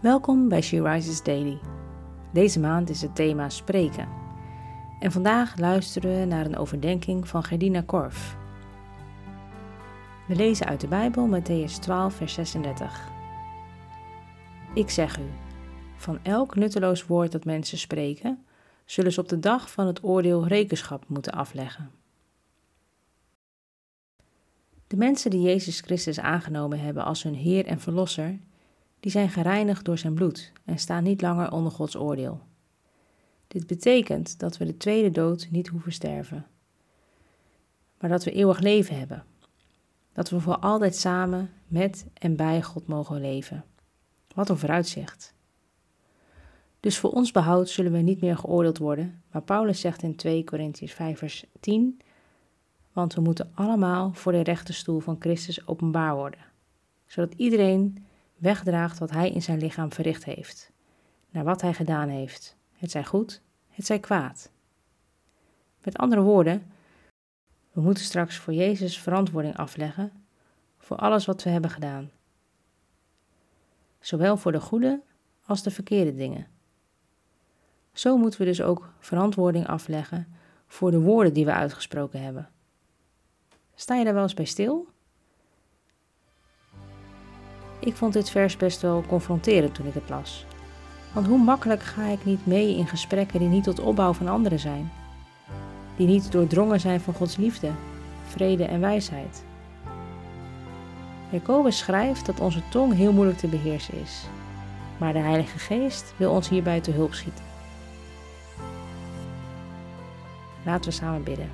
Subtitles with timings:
[0.00, 1.58] Welkom bij She Rises Daily.
[2.32, 4.08] Deze maand is het thema spreken.
[5.00, 8.36] En vandaag luisteren we naar een overdenking van Gerdina Korf.
[10.28, 13.08] We lezen uit de Bijbel Matthäus 12, vers 36.
[14.74, 15.30] Ik zeg u,
[15.96, 18.44] van elk nutteloos woord dat mensen spreken,
[18.84, 21.90] zullen ze op de dag van het oordeel rekenschap moeten afleggen.
[24.86, 28.38] De mensen die Jezus Christus aangenomen hebben als hun Heer en Verlosser,
[29.00, 32.40] die zijn gereinigd door zijn bloed en staan niet langer onder Gods oordeel.
[33.48, 36.46] Dit betekent dat we de tweede dood niet hoeven sterven,
[37.98, 39.24] maar dat we eeuwig leven hebben.
[40.12, 43.64] Dat we voor altijd samen met en bij God mogen leven.
[44.34, 45.34] Wat een vooruitzicht.
[46.80, 50.44] Dus voor ons behoud zullen we niet meer geoordeeld worden, maar Paulus zegt in 2
[50.44, 52.00] Corinthians 5 vers 10,
[52.92, 56.40] want we moeten allemaal voor de rechterstoel van Christus openbaar worden,
[57.06, 58.06] zodat iedereen
[58.40, 60.70] wegdraagt wat hij in zijn lichaam verricht heeft,
[61.30, 64.50] naar wat hij gedaan heeft, het zij goed, het zij kwaad.
[65.82, 66.72] Met andere woorden,
[67.72, 70.12] we moeten straks voor Jezus verantwoording afleggen
[70.78, 72.10] voor alles wat we hebben gedaan,
[74.00, 75.00] zowel voor de goede
[75.44, 76.46] als de verkeerde dingen.
[77.92, 82.50] Zo moeten we dus ook verantwoording afleggen voor de woorden die we uitgesproken hebben.
[83.74, 84.88] Sta je daar wel eens bij stil?
[87.80, 90.46] Ik vond dit vers best wel confronterend toen ik het las.
[91.12, 94.58] Want hoe makkelijk ga ik niet mee in gesprekken die niet tot opbouw van anderen
[94.58, 94.92] zijn?
[95.96, 97.70] Die niet doordrongen zijn van Gods liefde,
[98.26, 99.44] vrede en wijsheid.
[101.30, 104.26] Jacobus schrijft dat onze tong heel moeilijk te beheersen is.
[104.98, 107.44] Maar de Heilige Geest wil ons hierbij te hulp schieten.
[110.64, 111.50] Laten we samen bidden.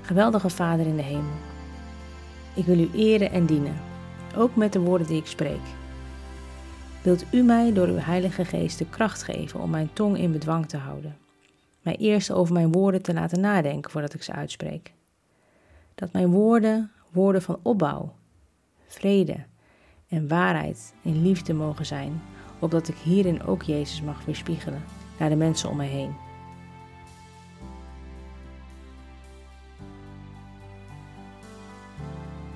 [0.00, 1.51] Geweldige Vader in de hemel.
[2.54, 3.76] Ik wil u eren en dienen,
[4.36, 5.60] ook met de woorden die ik spreek.
[7.02, 10.68] Wilt u mij door uw Heilige Geest de kracht geven om mijn tong in bedwang
[10.68, 11.16] te houden?
[11.82, 14.92] Mij eerst over mijn woorden te laten nadenken voordat ik ze uitspreek.
[15.94, 18.12] Dat mijn woorden woorden van opbouw,
[18.86, 19.36] vrede
[20.08, 22.22] en waarheid in liefde mogen zijn,
[22.58, 24.82] opdat ik hierin ook Jezus mag weerspiegelen
[25.18, 26.14] naar de mensen om mij heen.